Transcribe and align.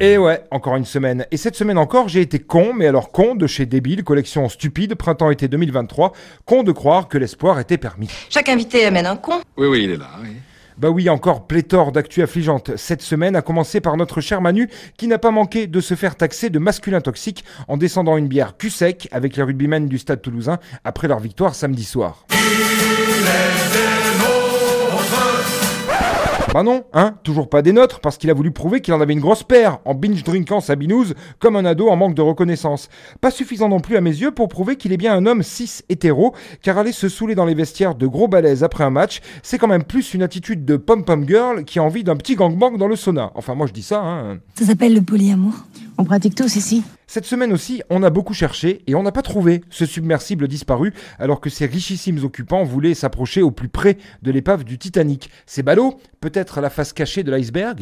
Et 0.00 0.16
ouais, 0.16 0.44
encore 0.52 0.76
une 0.76 0.84
semaine. 0.84 1.26
Et 1.32 1.36
cette 1.36 1.56
semaine 1.56 1.76
encore, 1.76 2.08
j'ai 2.08 2.20
été 2.20 2.38
con, 2.38 2.72
mais 2.72 2.86
alors 2.86 3.10
con 3.10 3.34
de 3.34 3.48
chez 3.48 3.66
Débile, 3.66 4.04
collection 4.04 4.48
stupide, 4.48 4.94
printemps-été 4.94 5.48
2023. 5.48 6.12
Con 6.44 6.62
de 6.62 6.70
croire 6.70 7.08
que 7.08 7.18
l'espoir 7.18 7.58
était 7.58 7.78
permis. 7.78 8.08
Chaque 8.30 8.48
invité 8.48 8.84
amène 8.84 9.06
un 9.06 9.16
con. 9.16 9.40
Oui, 9.56 9.66
oui, 9.66 9.84
il 9.84 9.90
est 9.90 9.96
là, 9.96 10.10
oui. 10.22 10.28
Bah 10.76 10.90
oui, 10.90 11.08
encore 11.08 11.48
pléthore 11.48 11.90
d'actu 11.90 12.22
affligeantes 12.22 12.76
cette 12.76 13.02
semaine, 13.02 13.34
à 13.34 13.42
commencer 13.42 13.80
par 13.80 13.96
notre 13.96 14.20
cher 14.20 14.40
Manu, 14.40 14.70
qui 14.96 15.08
n'a 15.08 15.18
pas 15.18 15.32
manqué 15.32 15.66
de 15.66 15.80
se 15.80 15.94
faire 15.94 16.14
taxer 16.14 16.50
de 16.50 16.60
masculin 16.60 17.00
toxique 17.00 17.44
en 17.66 17.76
descendant 17.76 18.16
une 18.16 18.28
bière 18.28 18.56
cul 18.56 18.70
sec 18.70 19.08
avec 19.10 19.36
les 19.36 19.42
rugbymen 19.42 19.88
du 19.88 19.98
stade 19.98 20.22
toulousain 20.22 20.58
après 20.84 21.08
leur 21.08 21.18
victoire 21.18 21.56
samedi 21.56 21.82
soir. 21.82 22.24
Bah 26.54 26.62
non, 26.62 26.84
hein, 26.94 27.14
toujours 27.24 27.50
pas 27.50 27.60
des 27.60 27.72
nôtres, 27.72 28.00
parce 28.00 28.16
qu'il 28.16 28.30
a 28.30 28.34
voulu 28.34 28.50
prouver 28.50 28.80
qu'il 28.80 28.94
en 28.94 29.00
avait 29.02 29.12
une 29.12 29.20
grosse 29.20 29.42
paire, 29.42 29.80
en 29.84 29.94
binge-drinkant 29.94 30.60
sa 30.60 30.76
binouse, 30.76 31.14
comme 31.38 31.56
un 31.56 31.64
ado 31.66 31.88
en 31.88 31.96
manque 31.96 32.14
de 32.14 32.22
reconnaissance. 32.22 32.88
Pas 33.20 33.30
suffisant 33.30 33.68
non 33.68 33.80
plus 33.80 33.96
à 33.96 34.00
mes 34.00 34.10
yeux 34.10 34.30
pour 34.30 34.48
prouver 34.48 34.76
qu'il 34.76 34.92
est 34.92 34.96
bien 34.96 35.14
un 35.14 35.26
homme 35.26 35.42
cis 35.42 35.80
hétéro, 35.90 36.34
car 36.62 36.78
aller 36.78 36.92
se 36.92 37.10
saouler 37.10 37.34
dans 37.34 37.44
les 37.44 37.54
vestiaires 37.54 37.94
de 37.94 38.06
gros 38.06 38.28
balaises 38.28 38.64
après 38.64 38.82
un 38.82 38.90
match, 38.90 39.20
c'est 39.42 39.58
quand 39.58 39.68
même 39.68 39.84
plus 39.84 40.14
une 40.14 40.22
attitude 40.22 40.64
de 40.64 40.76
pom-pom 40.76 41.28
girl 41.28 41.64
qui 41.64 41.78
a 41.78 41.82
envie 41.82 42.02
d'un 42.02 42.16
petit 42.16 42.34
gangbang 42.34 42.78
dans 42.78 42.88
le 42.88 42.96
sauna. 42.96 43.30
Enfin, 43.34 43.54
moi 43.54 43.66
je 43.66 43.72
dis 43.72 43.82
ça, 43.82 44.00
hein. 44.00 44.38
Ça 44.58 44.64
s'appelle 44.64 44.94
le 44.94 45.02
polyamour. 45.02 45.52
On 46.00 46.04
pratique 46.04 46.36
tous 46.36 46.54
ici. 46.54 46.84
Cette 47.08 47.24
semaine 47.24 47.52
aussi, 47.52 47.82
on 47.90 48.04
a 48.04 48.10
beaucoup 48.10 48.32
cherché 48.32 48.82
et 48.86 48.94
on 48.94 49.02
n'a 49.02 49.10
pas 49.10 49.22
trouvé 49.22 49.62
ce 49.68 49.84
submersible 49.84 50.46
disparu 50.46 50.94
alors 51.18 51.40
que 51.40 51.50
ces 51.50 51.66
richissimes 51.66 52.22
occupants 52.22 52.62
voulaient 52.62 52.94
s'approcher 52.94 53.42
au 53.42 53.50
plus 53.50 53.68
près 53.68 53.98
de 54.22 54.30
l'épave 54.30 54.62
du 54.62 54.78
Titanic. 54.78 55.28
C'est 55.44 55.64
ballot 55.64 55.98
Peut-être 56.20 56.60
la 56.60 56.70
face 56.70 56.92
cachée 56.92 57.24
de 57.24 57.32
l'iceberg? 57.32 57.80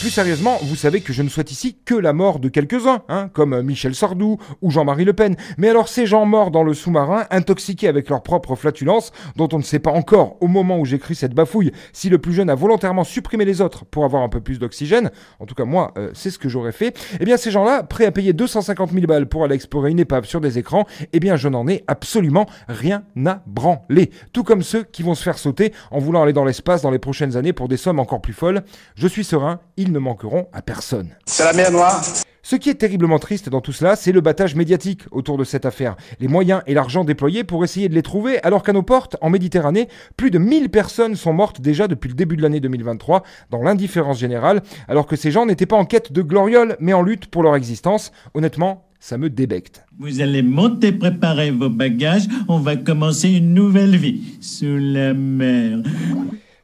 Plus 0.00 0.10
sérieusement, 0.10 0.58
vous 0.62 0.76
savez 0.76 1.00
que 1.00 1.12
je 1.12 1.22
ne 1.22 1.28
souhaite 1.28 1.50
ici 1.50 1.76
que 1.84 1.94
la 1.94 2.12
mort 2.12 2.38
de 2.38 2.48
quelques-uns, 2.48 3.02
hein, 3.08 3.28
comme 3.32 3.62
Michel 3.62 3.96
Sardou 3.96 4.38
ou 4.62 4.70
Jean-Marie 4.70 5.04
Le 5.04 5.12
Pen. 5.12 5.34
Mais 5.56 5.68
alors 5.68 5.88
ces 5.88 6.06
gens 6.06 6.24
morts 6.24 6.52
dans 6.52 6.62
le 6.62 6.72
sous-marin, 6.72 7.26
intoxiqués 7.30 7.88
avec 7.88 8.08
leur 8.08 8.22
propre 8.22 8.54
flatulence, 8.54 9.12
dont 9.34 9.48
on 9.52 9.58
ne 9.58 9.62
sait 9.62 9.80
pas 9.80 9.90
encore 9.90 10.36
au 10.40 10.46
moment 10.46 10.78
où 10.78 10.84
j'écris 10.84 11.16
cette 11.16 11.34
bafouille 11.34 11.72
si 11.92 12.08
le 12.10 12.18
plus 12.18 12.32
jeune 12.32 12.48
a 12.48 12.54
volontairement 12.54 13.02
supprimé 13.02 13.44
les 13.44 13.60
autres 13.60 13.84
pour 13.86 14.04
avoir 14.04 14.22
un 14.22 14.28
peu 14.28 14.40
plus 14.40 14.60
d'oxygène, 14.60 15.10
en 15.40 15.46
tout 15.46 15.54
cas 15.54 15.64
moi 15.64 15.92
euh, 15.98 16.10
c'est 16.14 16.30
ce 16.30 16.38
que 16.38 16.48
j'aurais 16.48 16.72
fait, 16.72 16.96
eh 17.18 17.24
bien 17.24 17.36
ces 17.36 17.50
gens-là, 17.50 17.82
prêts 17.82 18.06
à 18.06 18.12
payer 18.12 18.32
250 18.32 18.92
000 18.92 19.06
balles 19.06 19.26
pour 19.26 19.42
aller 19.42 19.56
explorer 19.56 19.90
une 19.90 20.00
épave 20.00 20.26
sur 20.26 20.40
des 20.40 20.58
écrans, 20.58 20.86
eh 21.12 21.18
bien 21.18 21.36
je 21.36 21.48
n'en 21.48 21.66
ai 21.66 21.82
absolument 21.88 22.46
rien 22.68 23.02
à 23.26 23.42
branler. 23.46 24.10
Tout 24.32 24.44
comme 24.44 24.62
ceux 24.62 24.84
qui 24.84 25.02
vont 25.02 25.14
se 25.14 25.22
faire 25.22 25.38
sauter 25.38 25.72
en 25.90 25.98
voulant 25.98 26.22
aller 26.22 26.32
dans 26.32 26.44
l'espace 26.44 26.82
dans 26.82 26.90
les 26.90 27.00
prochaines 27.00 27.36
années 27.36 27.52
pour 27.52 27.68
des 27.68 27.76
sommes 27.76 27.98
encore 27.98 28.20
plus 28.20 28.32
folles. 28.32 28.62
Je 28.94 29.08
suis 29.08 29.24
serein, 29.24 29.60
ne 29.92 29.98
manqueront 29.98 30.48
à 30.52 30.62
personne. 30.62 31.10
C'est 31.26 31.44
la 31.44 31.52
mer 31.52 31.70
Noire 31.70 32.02
ce 32.48 32.56
qui 32.56 32.70
est 32.70 32.76
terriblement 32.76 33.18
triste 33.18 33.50
dans 33.50 33.60
tout 33.60 33.72
cela, 33.72 33.94
c'est 33.94 34.10
le 34.10 34.22
battage 34.22 34.54
médiatique 34.54 35.02
autour 35.10 35.36
de 35.36 35.44
cette 35.44 35.66
affaire. 35.66 35.96
Les 36.18 36.28
moyens 36.28 36.62
et 36.66 36.72
l'argent 36.72 37.04
déployés 37.04 37.44
pour 37.44 37.62
essayer 37.62 37.90
de 37.90 37.94
les 37.94 38.00
trouver, 38.00 38.42
alors 38.42 38.62
qu'à 38.62 38.72
nos 38.72 38.82
portes, 38.82 39.16
en 39.20 39.28
Méditerranée, 39.28 39.86
plus 40.16 40.30
de 40.30 40.38
1000 40.38 40.70
personnes 40.70 41.14
sont 41.14 41.34
mortes 41.34 41.60
déjà 41.60 41.88
depuis 41.88 42.08
le 42.08 42.14
début 42.14 42.38
de 42.38 42.42
l'année 42.42 42.60
2023, 42.60 43.22
dans 43.50 43.62
l'indifférence 43.62 44.18
générale, 44.18 44.62
alors 44.88 45.06
que 45.06 45.14
ces 45.14 45.30
gens 45.30 45.44
n'étaient 45.44 45.66
pas 45.66 45.76
en 45.76 45.84
quête 45.84 46.10
de 46.10 46.22
gloriole, 46.22 46.78
mais 46.80 46.94
en 46.94 47.02
lutte 47.02 47.26
pour 47.26 47.42
leur 47.42 47.54
existence. 47.54 48.12
Honnêtement, 48.32 48.88
ça 48.98 49.18
me 49.18 49.28
débecte. 49.28 49.84
Vous 49.98 50.22
allez 50.22 50.40
monter 50.40 50.92
préparer 50.92 51.50
vos 51.50 51.68
bagages, 51.68 52.28
on 52.48 52.60
va 52.60 52.76
commencer 52.76 53.28
une 53.28 53.52
nouvelle 53.52 53.96
vie 53.96 54.22
sous 54.40 54.78
la 54.78 55.12
mer. 55.12 55.80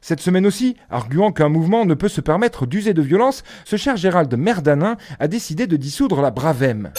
Cette 0.07 0.21
semaine 0.21 0.45
aussi, 0.45 0.77
arguant 0.91 1.31
qu'un 1.31 1.49
mouvement 1.49 1.83
ne 1.83 1.95
peut 1.95 2.09
se 2.09 2.21
permettre 2.21 2.67
d'user 2.67 2.93
de 2.93 3.01
violence, 3.01 3.41
ce 3.63 3.75
cher 3.75 3.97
Gérald 3.97 4.31
Merdanin 4.35 4.97
a 5.17 5.27
décidé 5.27 5.65
de 5.65 5.77
dissoudre 5.77 6.21
la 6.21 6.29
Bravem. 6.29 6.91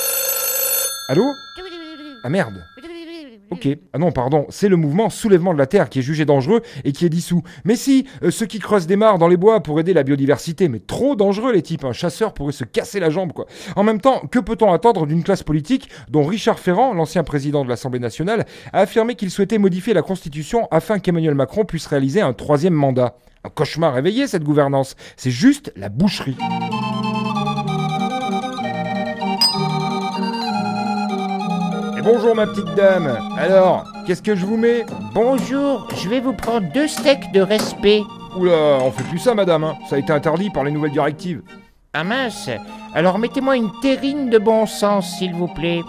Allô? 1.09 1.33
Ah 2.25 2.29
merde 2.29 2.65
Ok, 3.51 3.69
ah 3.93 3.99
non, 3.99 4.11
pardon, 4.11 4.47
c'est 4.49 4.69
le 4.69 4.77
mouvement 4.77 5.09
Soulèvement 5.09 5.53
de 5.55 5.59
la 5.59 5.67
Terre 5.67 5.89
qui 5.89 6.01
est 6.01 6.03
jugé 6.03 6.25
dangereux 6.25 6.63
et 6.85 6.91
qui 6.91 7.07
est 7.07 7.09
dissous. 7.09 7.43
Mais 7.65 7.77
si, 7.77 8.07
euh, 8.25 8.33
ceux 8.33 8.47
qui 8.47 8.59
creusent 8.59 8.89
des 8.89 8.97
mares 8.97 9.19
dans 9.19 9.29
les 9.29 9.37
bois 9.37 9.63
pour 9.63 9.79
aider 9.79 9.95
la 9.95 10.03
biodiversité, 10.03 10.69
mais 10.69 10.81
trop 10.81 11.15
dangereux 11.15 11.53
les 11.53 11.63
types, 11.63 11.85
un 11.85 11.93
chasseur 11.93 12.35
pourrait 12.35 12.53
se 12.53 12.65
casser 12.65 12.99
la 12.99 13.09
jambe 13.09 13.33
quoi. 13.33 13.47
En 13.77 13.85
même 13.85 14.01
temps, 14.01 14.23
que 14.31 14.41
peut-on 14.41 14.73
attendre 14.73 15.07
d'une 15.07 15.23
classe 15.23 15.45
politique 15.45 15.89
dont 16.09 16.25
Richard 16.25 16.59
Ferrand, 16.59 16.93
l'ancien 16.93 17.23
président 17.23 17.65
de 17.65 17.69
l'Assemblée 17.69 18.01
nationale, 18.01 18.47
a 18.73 18.81
affirmé 18.81 19.15
qu'il 19.15 19.31
souhaitait 19.31 19.59
modifier 19.59 19.95
la 19.95 20.03
Constitution 20.03 20.67
afin 20.73 20.99
qu'Emmanuel 20.99 21.35
Macron 21.35 21.65
puisse 21.65 21.87
réaliser 21.87 22.21
un 22.21 22.33
troisième 22.33 22.75
mandat? 22.75 23.17
Un 23.45 23.51
cauchemar 23.51 23.95
réveillé 23.95 24.27
cette 24.27 24.43
gouvernance, 24.43 24.97
c'est 25.17 25.31
juste 25.31 25.73
la 25.77 25.89
boucherie. 25.89 26.37
Bonjour 32.07 32.37
ma 32.37 32.47
petite 32.47 32.73
dame. 32.77 33.19
Alors, 33.37 33.83
qu'est-ce 34.07 34.23
que 34.23 34.37
je 34.37 34.47
vous 34.47 34.57
mets 34.57 34.87
Bonjour, 35.13 35.89
je 36.01 36.09
vais 36.09 36.21
vous 36.21 36.35
prendre 36.35 36.73
deux 36.73 36.87
steaks 36.87 37.33
de 37.33 37.41
respect. 37.41 38.01
Oula, 38.37 38.79
on 38.81 38.93
fait 38.93 39.03
plus 39.03 39.19
ça 39.19 39.35
madame, 39.35 39.65
hein. 39.65 39.75
ça 39.91 39.97
a 39.97 39.99
été 39.99 40.13
interdit 40.13 40.51
par 40.51 40.63
les 40.63 40.71
nouvelles 40.71 40.93
directives. 40.93 41.43
Ah 41.95 42.05
mince, 42.05 42.49
alors 42.95 43.19
mettez-moi 43.19 43.57
une 43.57 43.73
terrine 43.83 44.31
de 44.31 44.39
bon 44.39 44.67
sens 44.67 45.19
s'il 45.19 45.35
vous 45.35 45.49
plaît. 45.49 45.83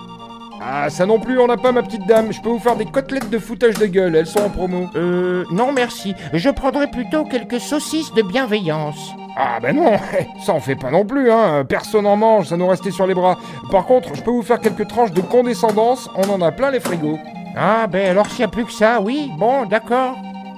Ah, 0.60 0.90
ça 0.90 1.06
non 1.06 1.20
plus, 1.20 1.38
on 1.38 1.46
n'a 1.46 1.58
pas, 1.58 1.72
ma 1.72 1.84
petite 1.84 2.08
dame. 2.08 2.34
Je 2.34 2.42
peux 2.42 2.50
vous 2.50 2.58
faire 2.58 2.78
des 2.78 2.86
côtelettes 2.86 3.30
de 3.30 3.38
foutage 3.38 3.76
de 3.76 3.86
gueule, 3.86 4.16
elles 4.16 4.26
sont 4.26 4.40
en 4.40 4.50
promo. 4.50 4.90
Euh, 4.96 5.44
non 5.52 5.72
merci. 5.72 6.16
Je 6.34 6.50
prendrai 6.50 6.88
plutôt 6.88 7.26
quelques 7.26 7.60
saucisses 7.60 8.12
de 8.16 8.24
bienveillance. 8.24 9.14
Ah 9.40 9.60
ben 9.62 9.76
non, 9.76 9.92
ça 10.44 10.56
on 10.56 10.60
fait 10.60 10.76
pas 10.76 10.90
non 10.90 11.06
plus, 11.06 11.32
hein. 11.32 11.64
Personne 11.64 12.08
en 12.08 12.18
mange, 12.18 12.48
ça 12.48 12.58
nous 12.58 12.68
restait 12.68 12.90
sur 12.90 13.06
les 13.06 13.14
bras. 13.14 13.38
Par 13.72 13.86
contre, 13.86 14.16
je 14.16 14.24
peux 14.24 14.32
vous 14.32 14.42
faire 14.42 14.60
quelques 14.60 14.88
tranches 14.88 15.12
de 15.12 15.22
condescendance, 15.22 16.10
on 16.16 16.28
en 16.32 16.42
a 16.42 16.52
plein 16.52 16.72
les 16.72 16.80
frigos. 16.80 17.20
Ah 17.56 17.86
ben 17.86 18.10
alors 18.10 18.26
s'il 18.26 18.40
n'y 18.40 18.46
a 18.46 18.48
plus 18.48 18.66
que 18.66 18.72
ça, 18.72 19.00
oui, 19.00 19.30
bon, 19.38 19.68
d'accord. 19.68 20.16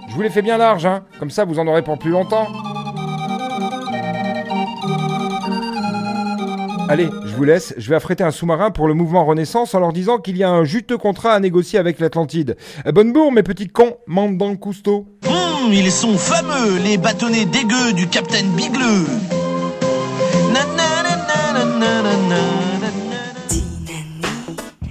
Je 0.07 0.15
vous 0.15 0.21
les 0.21 0.29
fais 0.29 0.41
bien 0.41 0.57
larges, 0.57 0.85
hein. 0.85 1.03
Comme 1.19 1.29
ça, 1.29 1.43
vous 1.43 1.59
en 1.59 1.67
aurez 1.67 1.83
pour 1.83 1.99
plus 1.99 2.11
longtemps. 2.11 2.47
Allez, 6.87 7.09
je 7.25 7.35
vous 7.35 7.43
laisse, 7.43 7.75
je 7.77 7.87
vais 7.89 7.95
affréter 7.95 8.23
un 8.23 8.31
sous-marin 8.31 8.71
pour 8.71 8.87
le 8.87 8.95
mouvement 8.95 9.23
Renaissance 9.23 9.75
en 9.75 9.79
leur 9.79 9.93
disant 9.93 10.17
qu'il 10.17 10.37
y 10.37 10.43
a 10.43 10.49
un 10.49 10.63
juteux 10.63 10.97
contrat 10.97 11.33
à 11.33 11.39
négocier 11.39 11.77
avec 11.77 11.99
l'Atlantide. 11.99 12.57
Euh, 12.87 12.91
bonne 12.91 13.13
bourre, 13.13 13.31
mes 13.31 13.43
petits 13.43 13.67
cons, 13.67 13.97
mandant 14.07 14.55
cousteau. 14.55 15.05
Ils 15.71 15.91
sont 15.91 16.17
fameux, 16.17 16.77
les 16.83 16.97
bâtonnets 16.97 17.45
dégueux 17.45 17.93
du 17.93 18.07
Capitaine 18.07 18.49
Bigleux. 18.49 19.05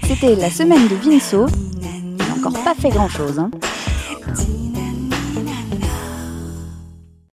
C'était 0.02 0.34
la 0.36 0.50
semaine 0.50 0.88
de 0.88 0.94
Vinceau. 0.94 1.46
Il 1.80 2.16
n'a 2.16 2.34
encore 2.36 2.64
pas 2.64 2.74
fait 2.74 2.88
grand-chose. 2.88 3.38
Hein. 3.38 3.50